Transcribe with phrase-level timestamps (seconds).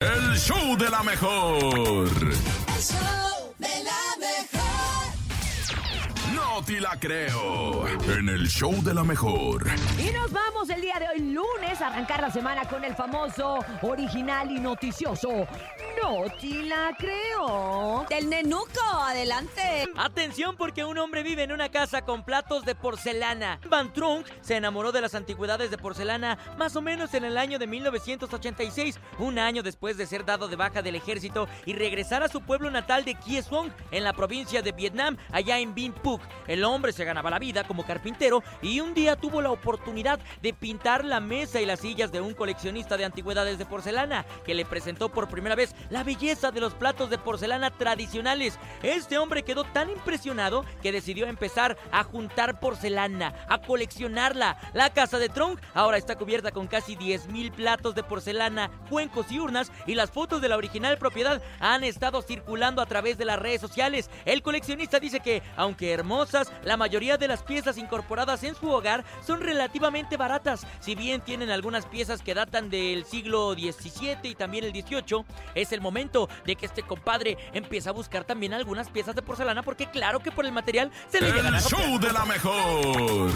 [0.00, 2.08] El show de la mejor.
[2.18, 5.14] El show de la mejor.
[6.34, 7.88] No te la creo.
[7.88, 9.66] En el show de la mejor.
[9.98, 13.64] Y nos vamos el día de hoy, lunes, a arrancar la semana con el famoso,
[13.80, 15.46] original y noticioso.
[16.08, 18.06] No te la creo.
[18.08, 19.86] Del nenuco, adelante.
[19.96, 23.58] Atención porque un hombre vive en una casa con platos de porcelana.
[23.68, 27.58] Van Trunk se enamoró de las antigüedades de porcelana más o menos en el año
[27.58, 32.28] de 1986, un año después de ser dado de baja del ejército y regresar a
[32.28, 36.20] su pueblo natal de Kiesong, en la provincia de Vietnam, allá en Vinh Phuc.
[36.46, 40.54] El hombre se ganaba la vida como carpintero y un día tuvo la oportunidad de
[40.54, 44.64] pintar la mesa y las sillas de un coleccionista de antigüedades de porcelana, que le
[44.64, 48.58] presentó por primera vez la belleza de los platos de porcelana tradicionales.
[48.82, 54.58] Este hombre quedó tan impresionado que decidió empezar a juntar porcelana, a coleccionarla.
[54.74, 59.38] La casa de Trunk ahora está cubierta con casi 10.000 platos de porcelana, cuencos y
[59.38, 63.38] urnas y las fotos de la original propiedad han estado circulando a través de las
[63.38, 64.10] redes sociales.
[64.24, 69.04] El coleccionista dice que, aunque hermosas, la mayoría de las piezas incorporadas en su hogar
[69.26, 70.66] son relativamente baratas.
[70.80, 75.24] Si bien tienen algunas piezas que datan del siglo XVII y también el XVIII,
[75.54, 79.62] es el momento de que este compadre empiece a buscar también algunas piezas de porcelana
[79.62, 83.30] porque claro que por el material se le El a show de la mejor.